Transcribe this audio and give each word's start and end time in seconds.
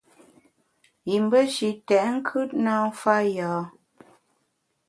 Yim 1.09 1.25
be 1.31 1.39
shi 1.55 1.69
tèt 1.87 2.05
nkùt 2.15 2.49
na 2.63 2.73
mfa 2.89 3.15
yâ. 3.35 3.51